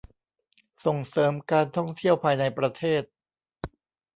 [0.85, 3.03] ส่งเสริมการท่องเที่ยวภายในประเทศ